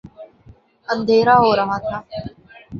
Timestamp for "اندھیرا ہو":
0.87-1.49